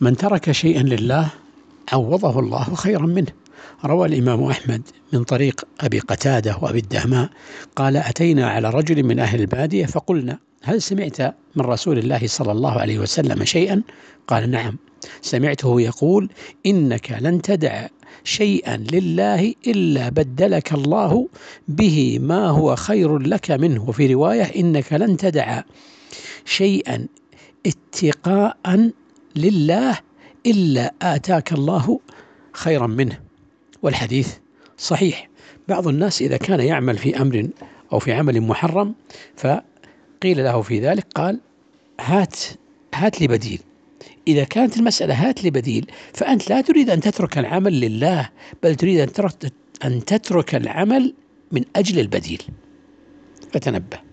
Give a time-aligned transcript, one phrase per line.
[0.00, 1.28] من ترك شيئا لله
[1.92, 3.32] عوضه الله خيرا منه.
[3.84, 7.28] روى الإمام أحمد من طريق أبي قتادة وأبي الدهماء
[7.76, 11.20] قال أتينا على رجل من أهل البادية فقلنا هل سمعت
[11.56, 13.82] من رسول الله صلى الله عليه وسلم شيئا؟
[14.26, 14.76] قال نعم.
[15.22, 16.30] سمعته يقول
[16.66, 17.86] إنك لن تدع
[18.24, 21.28] شيئا لله إلا بدلك الله
[21.68, 23.88] به ما هو خير لك منه.
[23.88, 25.62] وفي رواية إنك لن تدع
[26.44, 27.06] شيئا
[27.66, 28.56] اتقاء
[29.36, 29.98] لله
[30.46, 32.00] إلا آتاك الله
[32.52, 33.20] خيرا منه.
[33.82, 34.34] والحديث
[34.78, 35.28] صحيح.
[35.68, 37.48] بعض الناس إذا كان يعمل في أمر
[37.92, 38.94] أو في عمل محرم
[39.36, 39.64] فقيل
[40.44, 41.40] له في ذلك قال
[42.00, 42.36] هات
[42.94, 43.60] هات لي بديل.
[44.28, 48.30] إذا كانت المسألة هات لي بديل فأنت لا تريد أن تترك العمل لله
[48.62, 49.10] بل تريد
[49.84, 51.14] أن تترك العمل
[51.52, 52.42] من أجل البديل.
[53.52, 54.05] فتنبه.